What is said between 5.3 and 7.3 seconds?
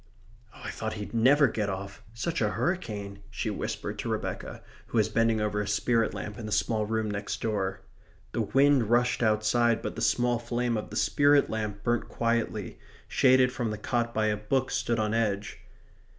over a spirit lamp in the small room